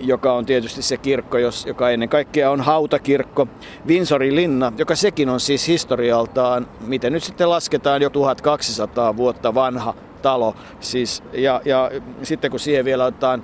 joka 0.00 0.32
on 0.32 0.46
tietysti 0.46 0.82
se 0.82 0.96
kirkko, 0.96 1.38
joka 1.66 1.90
ennen 1.90 2.08
kaikkea 2.08 2.50
on 2.50 2.60
hautakirkko. 2.60 3.48
Windsorin 3.88 4.36
linna, 4.36 4.72
joka 4.78 4.96
sekin 4.96 5.28
on 5.28 5.40
siis 5.40 5.68
historialtaan, 5.68 6.66
miten 6.80 7.12
nyt 7.12 7.22
sitten 7.22 7.50
lasketaan, 7.50 8.02
jo 8.02 8.10
1200 8.10 9.16
vuotta 9.16 9.54
vanha 9.54 9.94
talo. 10.22 10.54
Siis, 10.80 11.22
ja, 11.32 11.60
ja 11.64 11.90
sitten 12.22 12.50
kun 12.50 12.60
siihen 12.60 12.84
vielä 12.84 13.04
otetaan 13.04 13.42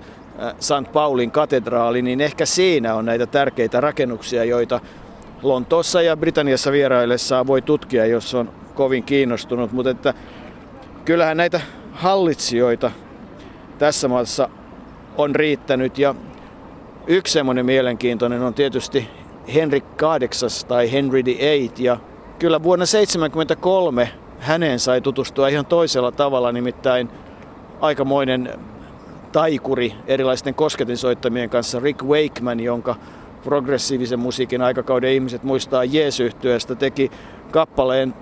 St. 0.60 0.92
Paulin 0.92 1.30
katedraali, 1.30 2.02
niin 2.02 2.20
ehkä 2.20 2.46
siinä 2.46 2.94
on 2.94 3.04
näitä 3.04 3.26
tärkeitä 3.26 3.80
rakennuksia, 3.80 4.44
joita 4.44 4.80
Lontoossa 5.42 6.02
ja 6.02 6.16
Britanniassa 6.16 6.72
vieraillessaan 6.72 7.46
voi 7.46 7.62
tutkia, 7.62 8.06
jos 8.06 8.34
on 8.34 8.50
kovin 8.74 9.04
kiinnostunut. 9.04 9.72
Mutta 9.72 9.90
että 9.90 10.14
kyllähän 11.04 11.36
näitä 11.36 11.60
hallitsijoita 11.92 12.90
tässä 13.78 14.08
maassa 14.08 14.48
on 15.16 15.34
riittänyt 15.34 15.98
ja 15.98 16.14
yksi 17.06 17.32
semmoinen 17.32 17.66
mielenkiintoinen 17.66 18.42
on 18.42 18.54
tietysti 18.54 19.08
Henry 19.54 19.80
VIII 19.80 20.66
tai 20.68 20.92
Henry 20.92 21.24
VIII 21.24 21.70
ja 21.78 21.96
kyllä 22.38 22.62
vuonna 22.62 22.84
1973 22.84 24.10
häneen 24.38 24.78
sai 24.80 25.00
tutustua 25.00 25.48
ihan 25.48 25.66
toisella 25.66 26.12
tavalla, 26.12 26.52
nimittäin 26.52 27.08
aikamoinen 27.80 28.50
taikuri 29.36 29.94
erilaisten 30.06 30.54
kosketinsoittamien 30.54 31.50
kanssa 31.50 31.80
Rick 31.80 32.02
Wakeman, 32.02 32.60
jonka 32.60 32.96
progressiivisen 33.44 34.18
musiikin 34.18 34.62
aikakauden 34.62 35.12
ihmiset 35.12 35.42
muistaa 35.42 35.84
Jeesyhtyöstä, 35.84 36.74
teki 36.74 37.10
kappaleen 37.50 38.14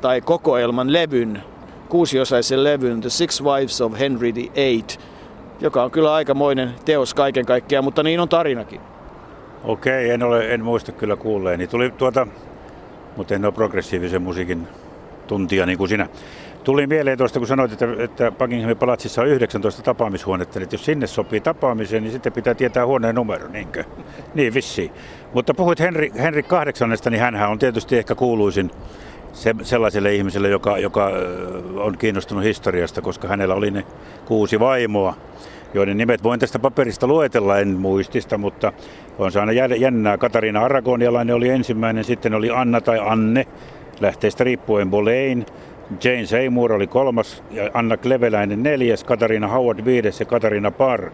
tai 0.00 0.20
kokoelman 0.20 0.92
levyn, 0.92 1.42
kuusiosaisen 1.88 2.64
levyn 2.64 3.00
The 3.00 3.10
Six 3.10 3.42
Wives 3.42 3.80
of 3.80 3.98
Henry 3.98 4.34
VIII, 4.34 4.84
joka 5.60 5.82
on 5.82 5.90
kyllä 5.90 6.14
aikamoinen 6.14 6.70
teos 6.84 7.14
kaiken 7.14 7.46
kaikkiaan, 7.46 7.84
mutta 7.84 8.02
niin 8.02 8.20
on 8.20 8.28
tarinakin. 8.28 8.80
Okei, 9.64 10.10
en, 10.10 10.22
ole, 10.22 10.54
en 10.54 10.64
muista 10.64 10.92
kyllä 10.92 11.16
kuulleeni. 11.16 11.66
Tuli 11.66 11.90
tuota, 11.90 12.26
mutta 13.16 13.34
en 13.34 13.44
ole 13.44 13.52
progressiivisen 13.52 14.22
musiikin 14.22 14.68
tuntia 15.26 15.66
niin 15.66 15.78
kuin 15.78 15.88
sinä. 15.88 16.08
Tuli 16.64 16.86
mieleen 16.86 17.18
tuosta, 17.18 17.38
kun 17.38 17.48
sanoit, 17.48 17.72
että, 17.72 17.86
että 17.98 18.32
Buckinghamin 18.32 18.76
palatsissa 18.76 19.22
on 19.22 19.28
19 19.28 19.82
tapaamishuonetta, 19.82 20.60
että 20.60 20.74
jos 20.74 20.84
sinne 20.84 21.06
sopii 21.06 21.40
tapaamiseen, 21.40 22.02
niin 22.02 22.12
sitten 22.12 22.32
pitää 22.32 22.54
tietää 22.54 22.86
huoneen 22.86 23.14
numero, 23.14 23.48
niinkö? 23.48 23.84
Niin, 24.34 24.54
vissiin. 24.54 24.90
Mutta 25.34 25.54
puhuit 25.54 25.80
Henri, 25.80 26.12
Henri 26.18 26.42
kahdeksannesta, 26.42 27.10
niin 27.10 27.20
hän 27.20 27.50
on 27.50 27.58
tietysti 27.58 27.98
ehkä 27.98 28.14
kuuluisin 28.14 28.70
se, 29.32 29.54
sellaiselle 29.62 30.14
ihmiselle, 30.14 30.48
joka, 30.48 30.78
joka 30.78 31.10
on 31.76 31.98
kiinnostunut 31.98 32.44
historiasta, 32.44 33.02
koska 33.02 33.28
hänellä 33.28 33.54
oli 33.54 33.70
ne 33.70 33.84
kuusi 34.24 34.60
vaimoa, 34.60 35.14
joiden 35.74 35.96
nimet 35.96 36.22
voin 36.22 36.40
tästä 36.40 36.58
paperista 36.58 37.06
luetella, 37.06 37.58
en 37.58 37.68
muistista, 37.68 38.38
mutta 38.38 38.72
on 39.18 39.32
saanut 39.32 39.54
jännää. 39.78 40.18
Katariina 40.18 40.64
Aragonialainen 40.64 41.36
oli 41.36 41.48
ensimmäinen, 41.48 42.04
sitten 42.04 42.34
oli 42.34 42.50
Anna 42.50 42.80
tai 42.80 42.98
Anne, 42.98 43.46
lähteestä 44.00 44.44
riippuen 44.44 44.90
Boleyn, 44.90 45.46
Jane 46.04 46.26
Seymour 46.26 46.72
oli 46.72 46.86
kolmas 46.86 47.44
ja 47.50 47.70
Anna 47.74 47.96
Kleveläinen 47.96 48.62
neljäs, 48.62 49.04
Katarina 49.04 49.48
Howard 49.48 49.84
viides 49.84 50.20
ja 50.20 50.26
Katarina 50.26 50.70
Parr 50.70 51.10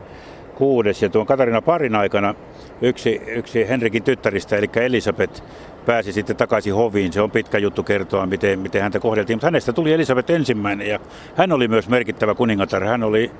kuudes. 0.54 1.02
Ja 1.02 1.08
tuon 1.08 1.26
Katarina 1.26 1.62
Parin 1.62 1.94
aikana 1.94 2.34
yksi, 2.82 3.20
yksi 3.26 3.68
Henrikin 3.68 4.02
tyttäristä, 4.02 4.56
eli 4.56 4.70
Elisabeth, 4.76 5.42
pääsi 5.86 6.12
sitten 6.12 6.36
takaisin 6.36 6.74
hoviin. 6.74 7.12
Se 7.12 7.20
on 7.20 7.30
pitkä 7.30 7.58
juttu 7.58 7.82
kertoa, 7.82 8.26
miten, 8.26 8.58
miten 8.58 8.82
häntä 8.82 9.00
kohdeltiin. 9.00 9.36
Mutta 9.36 9.46
hänestä 9.46 9.72
tuli 9.72 9.92
Elisabeth 9.92 10.30
ensimmäinen 10.30 10.88
ja 10.88 10.98
hän 11.36 11.52
oli 11.52 11.68
myös 11.68 11.88
merkittävä 11.88 12.34
kuningatar. 12.34 12.84
Hän 12.84 13.02
oli, 13.02 13.30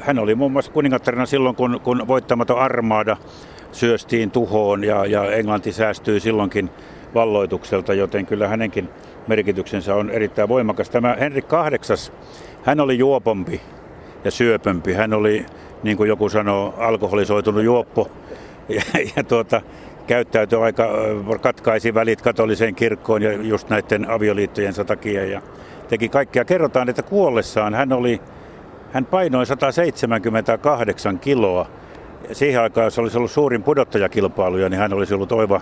hän 0.00 0.18
oli 0.18 0.34
muun 0.34 0.52
muassa 0.52 0.72
kuningattarina 0.72 1.26
silloin, 1.26 1.56
kun, 1.56 1.80
kun 1.84 2.08
voittamaton 2.08 2.58
armaada 2.58 3.16
syöstiin 3.72 4.30
tuhoon 4.30 4.84
ja, 4.84 5.06
ja 5.06 5.32
Englanti 5.32 5.72
säästyi 5.72 6.20
silloinkin 6.20 6.70
valloitukselta, 7.14 7.94
joten 7.94 8.26
kyllä 8.26 8.48
hänenkin 8.48 8.88
merkityksensä 9.28 9.94
on 9.94 10.10
erittäin 10.10 10.48
voimakas. 10.48 10.90
Tämä 10.90 11.16
Henrik 11.20 11.46
VIII, 11.52 12.12
hän 12.62 12.80
oli 12.80 12.98
juopompi 12.98 13.60
ja 14.24 14.30
syöpömpi. 14.30 14.92
Hän 14.92 15.14
oli, 15.14 15.46
niin 15.82 15.96
kuin 15.96 16.08
joku 16.08 16.28
sanoo, 16.28 16.74
alkoholisoitunut 16.78 17.64
juoppo 17.64 18.10
ja, 18.68 18.82
ja 19.16 19.24
tuota, 19.24 19.62
käyttäytyi 20.06 20.58
aika, 20.58 20.88
katkaisi 21.40 21.94
välit 21.94 22.22
katoliseen 22.22 22.74
kirkkoon 22.74 23.22
ja 23.22 23.32
just 23.32 23.68
näiden 23.68 24.10
avioliittojensa 24.10 24.84
takia 24.84 25.24
ja 25.24 25.42
teki 25.88 26.08
kaikkea. 26.08 26.44
Kerrotaan, 26.44 26.88
että 26.88 27.02
kuollessaan 27.02 27.74
hän 27.74 27.92
oli, 27.92 28.20
hän 28.92 29.04
painoi 29.04 29.46
178 29.46 31.18
kiloa. 31.18 31.66
Siihen 32.32 32.60
aikaan, 32.60 32.84
jos 32.84 32.98
olisi 32.98 33.18
ollut 33.18 33.30
suurin 33.30 33.62
pudottajakilpailuja, 33.62 34.68
niin 34.68 34.80
hän 34.80 34.92
olisi 34.92 35.14
ollut 35.14 35.32
oiva 35.32 35.60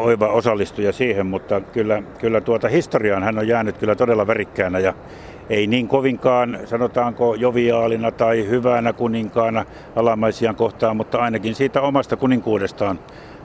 oiva 0.00 0.28
osallistuja 0.28 0.92
siihen, 0.92 1.26
mutta 1.26 1.60
kyllä, 1.60 2.02
kyllä 2.18 2.40
tuota 2.40 2.68
historiaan 2.68 3.22
hän 3.22 3.38
on 3.38 3.48
jäänyt 3.48 3.78
kyllä 3.78 3.94
todella 3.94 4.26
värikkäänä 4.26 4.78
ja 4.78 4.94
ei 5.50 5.66
niin 5.66 5.88
kovinkaan, 5.88 6.58
sanotaanko 6.64 7.34
joviaalina 7.34 8.10
tai 8.10 8.48
hyvänä 8.48 8.92
kuninkaana 8.92 9.64
alamaisiaan 9.96 10.56
kohtaan, 10.56 10.96
mutta 10.96 11.18
ainakin 11.18 11.54
siitä 11.54 11.80
omasta 11.80 12.16
kuninkuudestaan 12.16 12.98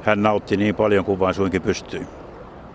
hän 0.03 0.23
nautti 0.23 0.57
niin 0.57 0.75
paljon 0.75 1.05
kuin 1.05 1.19
vain 1.19 1.33
suinkin 1.33 1.61
pystyi. 1.61 2.07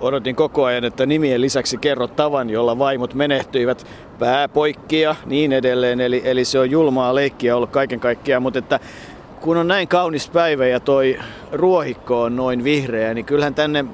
Odotin 0.01 0.37
koko 0.37 0.65
ajan, 0.65 0.85
että 0.85 1.07
nimien 1.07 1.41
lisäksi 1.41 1.77
kerrot 1.77 2.17
tavan, 2.17 2.51
jolla 2.51 2.79
vaimot 2.79 3.15
menehtyivät 3.15 3.87
pääpoikki 4.19 5.01
ja 5.01 5.17
niin 5.27 5.53
edelleen. 5.53 6.01
Eli, 6.01 6.23
eli 6.25 6.45
se 6.45 6.59
on 6.59 6.71
julmaa 6.71 7.15
leikkiä 7.15 7.57
ollut 7.57 7.71
kaiken 7.71 8.01
kaikkiaan, 8.01 8.43
mutta 8.43 8.59
että 8.59 8.81
kun 9.41 9.57
on 9.57 9.69
näin 9.69 9.89
kaunis 9.89 10.31
päivä 10.31 10.67
ja 10.67 10.81
toi 10.81 11.19
ruohikko 11.53 12.23
on 12.23 12.37
noin 12.37 12.65
vihreä, 12.65 13.15
niin 13.15 13.25
kyllähän 13.25 13.55
tänne, 13.55 13.85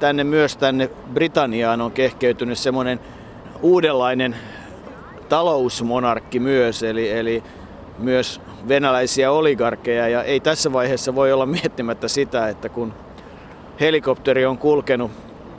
tänne 0.00 0.24
myös 0.24 0.56
tänne 0.56 0.90
Britanniaan 1.14 1.80
on 1.80 1.92
kehkeytynyt 1.92 2.58
semmoinen 2.58 3.00
uudenlainen 3.62 4.36
talousmonarkki 5.28 6.40
myös, 6.40 6.82
eli, 6.82 7.10
eli 7.10 7.42
myös 7.98 8.40
venäläisiä 8.68 9.32
oligarkkeja. 9.32 10.08
Ja 10.08 10.22
ei 10.22 10.40
tässä 10.40 10.72
vaiheessa 10.72 11.14
voi 11.14 11.32
olla 11.32 11.46
miettimättä 11.46 12.08
sitä, 12.08 12.48
että 12.48 12.68
kun 12.68 12.94
helikopteri 13.80 14.46
on 14.46 14.58
kulkenut 14.58 15.10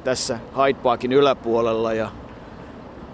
tässä 0.03 0.39
Hyde 0.57 0.79
Parkin 0.83 1.13
yläpuolella 1.13 1.93
ja 1.93 2.11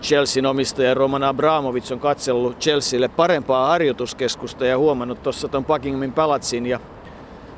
Chelsean 0.05 0.45
omistaja 0.45 0.93
Roman 0.93 1.23
Abramovic 1.23 1.91
on 1.91 1.99
katsellut 1.99 2.59
Chelsealle 2.59 3.07
parempaa 3.07 3.67
harjoituskeskusta 3.67 4.65
ja 4.65 4.77
huomannut 4.77 5.23
tuossa 5.23 5.47
tuon 5.47 5.65
Buckinghamin 5.65 6.13
palatsin 6.13 6.65
ja 6.65 6.79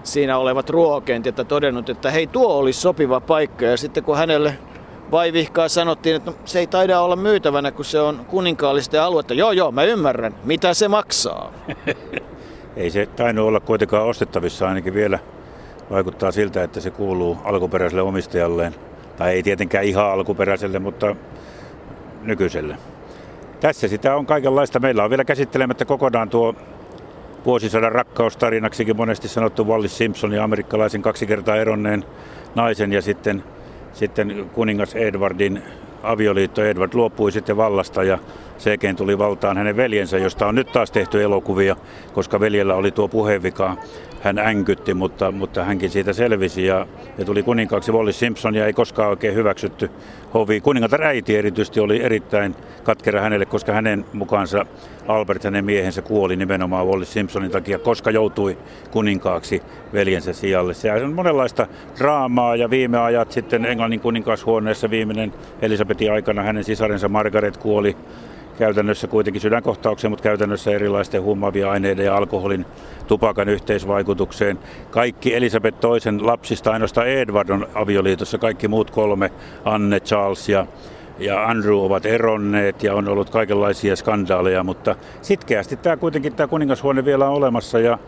siinä 0.04 0.38
olevat 0.38 0.70
ruokent, 0.70 1.26
ja 1.26 1.32
todennut, 1.32 1.90
että 1.90 2.12
hei 2.12 2.28
tuo 2.28 2.54
olisi 2.54 2.82
sopiva 2.82 3.20
paikka. 3.20 3.66
Ja 3.66 3.78
sitten 3.78 4.04
kun 4.04 4.18
hänelle 4.18 4.58
vaivihkaa 5.12 5.70
sanottiin, 5.70 6.16
että 6.16 6.32
no, 6.32 6.38
se 6.46 6.60
ei 6.60 6.68
taida 6.68 7.02
olla 7.02 7.16
myytävänä, 7.16 7.72
kun 7.72 7.86
se 7.86 8.00
on 8.00 8.26
kuninkaallista 8.28 9.06
aluetta. 9.06 9.34
Joo, 9.34 9.52
joo, 9.52 9.72
mä 9.72 9.84
ymmärrän. 9.84 10.36
Mitä 10.44 10.74
se 10.74 10.88
maksaa? 10.88 11.54
ei 12.78 12.90
se 12.90 13.06
tainnut 13.06 13.48
olla 13.48 13.60
kuitenkaan 13.60 14.06
ostettavissa 14.06 14.68
ainakin 14.68 14.94
vielä. 14.94 15.20
Vaikuttaa 15.92 16.32
siltä, 16.32 16.64
että 16.64 16.80
se 16.80 16.92
kuuluu 16.92 17.38
alkuperäiselle 17.44 18.02
omistajalleen. 18.02 18.76
Tai 19.18 19.34
ei 19.34 19.44
tietenkään 19.44 19.86
ihan 19.86 20.12
alkuperäiselle, 20.12 20.80
mutta 20.80 21.16
nykyiselle. 22.22 22.78
Tässä 23.60 23.88
sitä 23.88 24.16
on 24.16 24.26
kaikenlaista. 24.26 24.80
Meillä 24.80 25.04
on 25.04 25.10
vielä 25.10 25.26
käsittelemättä 25.26 25.86
kokonaan 25.86 26.30
tuo 26.30 26.56
vuosisadan 27.46 27.92
rakkaustarinaksikin 27.92 28.98
monesti 28.98 29.28
sanottu 29.28 29.66
Wallis 29.66 29.98
Simpson 29.98 30.34
ja 30.34 30.44
amerikkalaisen 30.44 31.02
kaksi 31.02 31.28
kertaa 31.28 31.56
eronneen 31.56 32.06
naisen 32.56 32.94
ja 32.94 33.02
sitten, 33.02 33.44
sitten 33.94 34.50
kuningas 34.54 34.96
Edwardin 34.96 35.62
avioliitto. 36.04 36.64
Edward 36.64 36.92
luopui 36.94 37.32
sitten 37.32 37.58
vallasta 37.58 38.04
ja 38.04 38.18
sekin 38.58 38.96
tuli 38.96 39.18
valtaan 39.18 39.58
hänen 39.58 39.78
veljensä, 39.78 40.18
josta 40.18 40.48
on 40.48 40.56
nyt 40.56 40.72
taas 40.72 40.92
tehty 40.92 41.24
elokuvia, 41.24 41.76
koska 42.14 42.40
veljellä 42.40 42.76
oli 42.76 42.92
tuo 42.92 43.08
puheenvika 43.08 43.78
hän 44.22 44.40
änkytti, 44.40 44.94
mutta, 44.94 45.32
mutta 45.32 45.64
hänkin 45.64 45.90
siitä 45.90 46.14
selvisi 46.14 46.66
ja, 46.66 46.88
ja 47.18 47.26
tuli 47.26 47.44
kuninkaaksi. 47.44 47.92
Wallis 47.92 48.20
Simpson 48.20 48.56
ja 48.56 48.66
ei 48.66 48.74
koskaan 48.74 49.10
oikein 49.10 49.36
hyväksytty 49.36 49.92
hovi. 50.34 50.62
Kuningatar 50.62 51.04
äiti 51.04 51.38
erityisesti 51.38 51.80
oli 51.80 52.04
erittäin 52.04 52.56
katkera 52.84 53.22
hänelle, 53.22 53.46
koska 53.46 53.74
hänen 53.74 54.06
mukaansa 54.14 54.66
Albert, 55.08 55.44
hänen 55.44 55.66
miehensä, 55.66 56.02
kuoli 56.02 56.36
nimenomaan 56.36 56.88
Wallis 56.88 57.14
Simpsonin 57.14 57.52
takia, 57.52 57.80
koska 57.80 58.12
joutui 58.12 58.58
kuninkaaksi 58.92 59.62
veljensä 59.94 60.34
sijalle. 60.34 60.74
Se 60.74 60.94
on 60.94 61.14
monenlaista 61.14 61.68
draamaa 61.98 62.56
ja 62.56 62.70
viime 62.70 63.00
ajat 63.00 63.32
sitten 63.32 63.66
Englannin 63.66 64.00
kuninkaashuoneessa 64.00 64.90
viimeinen 64.90 65.34
Elisabetin 65.62 66.12
aikana 66.12 66.44
hänen 66.44 66.64
sisarensa 66.64 67.10
Margaret 67.10 67.58
kuoli 67.58 67.98
käytännössä 68.58 69.08
kuitenkin 69.08 69.42
sydänkohtaukseen, 69.42 70.12
mutta 70.12 70.24
käytännössä 70.24 70.72
erilaisten 70.72 71.22
huumaavia 71.22 71.72
aineiden 71.72 72.06
ja 72.06 72.18
alkoholin 72.18 72.66
tupakan 73.08 73.50
yhteisvaikutukseen. 73.50 74.60
Kaikki 74.92 75.36
Elisabeth 75.36 75.80
toisen 75.80 76.26
lapsista, 76.26 76.72
ainoastaan 76.72 77.08
Edward 77.08 77.50
on 77.50 77.68
avioliitossa, 77.74 78.38
kaikki 78.38 78.68
muut 78.68 78.92
kolme, 78.92 79.32
Anne, 79.66 80.00
Charles 80.00 80.50
ja 80.50 80.68
ja 81.20 81.46
Andrew 81.46 81.78
ovat 81.78 82.06
eronneet 82.06 82.84
ja 82.84 82.94
on 82.94 83.08
ollut 83.08 83.30
kaikenlaisia 83.30 83.96
skandaaleja, 83.96 84.64
mutta 84.64 84.96
sitkeästi 85.22 85.78
tämä 85.78 85.98
kuitenkin 85.98 86.36
tämä 86.36 86.48
kuningashuone 86.48 87.06
vielä 87.06 87.30
on 87.30 87.36
olemassa 87.36 87.80
ja 87.80 88.00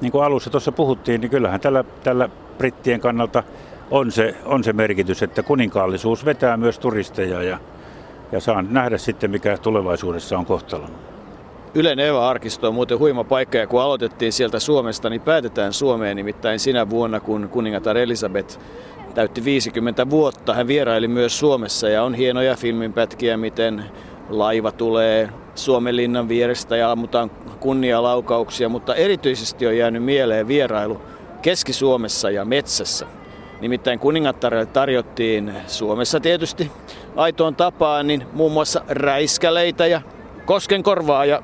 niin 0.00 0.12
kuin 0.12 0.24
alussa 0.24 0.50
tuossa 0.50 0.72
puhuttiin, 0.72 1.20
niin 1.20 1.30
kyllähän 1.30 1.60
tällä, 1.60 1.84
tällä 2.02 2.28
brittien 2.58 3.00
kannalta 3.00 3.42
on 3.90 4.12
se, 4.12 4.34
on 4.44 4.64
se 4.64 4.72
merkitys, 4.72 5.22
että 5.22 5.42
kuninkaallisuus 5.42 6.24
vetää 6.24 6.56
myös 6.56 6.78
turisteja 6.78 7.42
ja 7.42 7.58
ja 8.32 8.40
saan 8.40 8.68
nähdä 8.70 8.98
sitten, 8.98 9.30
mikä 9.30 9.58
tulevaisuudessa 9.58 10.38
on 10.38 10.46
kohtalo. 10.46 10.84
Ylen 11.74 11.98
Eva-arkisto 11.98 12.68
on 12.68 12.74
muuten 12.74 12.98
huima 12.98 13.24
paikka 13.24 13.58
ja 13.58 13.66
kun 13.66 13.82
aloitettiin 13.82 14.32
sieltä 14.32 14.58
Suomesta, 14.58 15.10
niin 15.10 15.20
päätetään 15.20 15.72
Suomeen 15.72 16.16
nimittäin 16.16 16.58
sinä 16.58 16.90
vuonna, 16.90 17.20
kun 17.20 17.48
kuningatar 17.48 17.98
Elisabeth 17.98 18.58
täytti 19.14 19.44
50 19.44 20.10
vuotta. 20.10 20.54
Hän 20.54 20.66
vieraili 20.66 21.08
myös 21.08 21.38
Suomessa 21.38 21.88
ja 21.88 22.02
on 22.02 22.14
hienoja 22.14 22.56
filminpätkiä, 22.56 23.36
miten 23.36 23.84
laiva 24.28 24.72
tulee 24.72 25.28
Suomen 25.54 25.96
linnan 25.96 26.28
vierestä 26.28 26.76
ja 26.76 26.90
ammutaan 26.90 27.30
kunnialaukauksia, 27.60 28.68
mutta 28.68 28.94
erityisesti 28.94 29.66
on 29.66 29.76
jäänyt 29.76 30.04
mieleen 30.04 30.48
vierailu 30.48 31.00
Keski-Suomessa 31.42 32.30
ja 32.30 32.44
metsässä. 32.44 33.06
Nimittäin 33.60 33.98
kuningattarelle 33.98 34.66
tarjottiin 34.66 35.52
Suomessa 35.66 36.20
tietysti 36.20 36.70
aitoon 37.16 37.56
tapaan 37.56 38.06
niin 38.06 38.26
muun 38.32 38.52
muassa 38.52 38.82
räiskäleitä 38.88 39.86
ja 39.86 40.00
koskenkorvaa. 40.44 41.24
Ja 41.24 41.42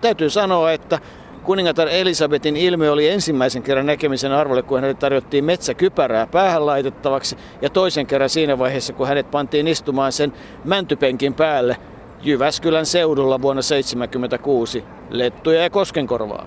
täytyy 0.00 0.30
sanoa, 0.30 0.72
että 0.72 0.98
kuningatar 1.42 1.88
Elisabetin 1.88 2.56
ilme 2.56 2.90
oli 2.90 3.08
ensimmäisen 3.08 3.62
kerran 3.62 3.86
näkemisen 3.86 4.32
arvolle, 4.32 4.62
kun 4.62 4.78
hänelle 4.78 4.94
tarjottiin 4.94 5.44
metsäkypärää 5.44 6.26
päähän 6.26 6.66
laitettavaksi. 6.66 7.36
Ja 7.62 7.70
toisen 7.70 8.06
kerran 8.06 8.28
siinä 8.28 8.58
vaiheessa, 8.58 8.92
kun 8.92 9.08
hänet 9.08 9.30
pantiin 9.30 9.68
istumaan 9.68 10.12
sen 10.12 10.32
mäntypenkin 10.64 11.34
päälle 11.34 11.76
Jyväskylän 12.22 12.86
seudulla 12.86 13.42
vuonna 13.42 13.62
1976 13.62 14.84
lettuja 15.10 15.62
ja 15.62 15.70
koskenkorvaa. 15.70 16.46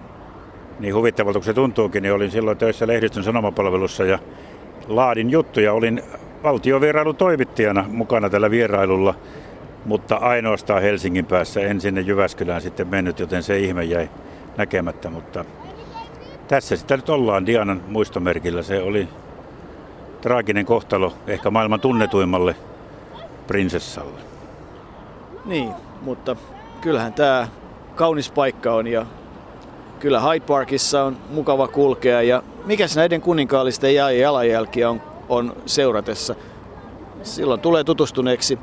Niin 0.80 0.96
huvittavalta 0.96 1.40
kun 1.40 1.46
se 1.46 1.54
tuntuukin, 1.54 2.04
niin 2.04 2.14
olin 2.14 2.32
silloin 2.32 2.58
töissä 2.58 2.88
lehdistön 2.88 3.24
sanomapalvelussa 3.24 4.06
ja 4.06 4.20
laadin 4.88 5.30
juttuja. 5.30 5.74
Olin 5.74 6.02
valtiovierailun 6.44 7.16
toimittajana 7.16 7.86
mukana 7.88 8.30
tällä 8.30 8.52
vierailulla, 8.52 9.16
mutta 9.86 10.16
ainoastaan 10.16 10.82
Helsingin 10.82 11.26
päässä. 11.26 11.62
En 11.62 11.82
sinne 11.82 12.02
Jyväskylään 12.02 12.62
sitten 12.62 12.88
mennyt, 12.88 13.20
joten 13.20 13.44
se 13.44 13.60
ihme 13.60 13.84
jäi 13.84 14.10
näkemättä. 14.58 15.10
Mutta 15.10 15.46
tässä 16.48 16.76
sitä 16.76 16.96
nyt 16.96 17.10
ollaan 17.10 17.46
Dianan 17.46 17.82
muistomerkillä. 17.88 18.64
Se 18.64 18.82
oli 18.82 19.08
traaginen 20.22 20.66
kohtalo 20.66 21.14
ehkä 21.28 21.50
maailman 21.50 21.80
tunnetuimmalle 21.80 22.56
prinsessalle. 23.48 24.20
Niin, 25.46 25.72
mutta 26.02 26.36
kyllähän 26.82 27.14
tämä 27.14 27.48
kaunis 27.96 28.32
paikka 28.32 28.74
on 28.74 28.88
ja 28.88 29.06
kyllä 30.00 30.20
Hyde 30.20 30.40
Parkissa 30.40 31.04
on 31.04 31.18
mukava 31.30 31.68
kulkea 31.68 32.22
ja 32.22 32.44
mikäs 32.66 32.96
näiden 32.96 33.22
kuninkaallisten 33.22 33.96
jalanjälkiä 33.96 34.90
on, 34.90 35.02
on 35.30 35.56
seuratessa. 35.66 36.36
Silloin 37.24 37.62
tulee 37.62 37.84
tutustuneeksi 37.84 38.60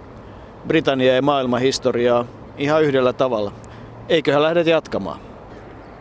Britannia 0.66 1.14
ja 1.14 1.22
maailman 1.22 1.60
historiaa 1.60 2.24
ihan 2.58 2.82
yhdellä 2.82 3.12
tavalla. 3.12 3.52
Eiköhän 4.08 4.42
lähdet 4.42 4.66
jatkamaan? 4.66 5.20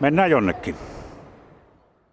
Mennään 0.00 0.30
jonnekin. 0.30 0.89